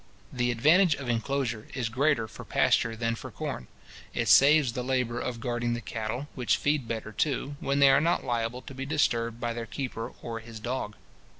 The 0.33 0.49
advantage 0.49 0.95
of 0.95 1.07
inclosure 1.09 1.67
is 1.75 1.87
greater 1.89 2.27
for 2.27 2.43
pasture 2.43 2.95
than 2.95 3.13
for 3.13 3.29
corn. 3.29 3.67
It 4.15 4.27
saves 4.29 4.73
the 4.73 4.81
labour 4.83 5.19
of 5.19 5.39
guarding 5.39 5.75
the 5.75 5.79
cattle, 5.79 6.27
which 6.33 6.57
feed 6.57 6.87
better, 6.87 7.11
too, 7.11 7.55
when 7.59 7.77
they 7.77 7.91
are 7.91 8.01
not 8.01 8.23
liable 8.23 8.63
to 8.63 8.73
be 8.73 8.83
disturbed 8.87 9.39
by 9.39 9.53
their 9.53 9.67
keeper 9.67 10.11
or 10.23 10.39
his 10.39 10.59
dog. 10.59 10.95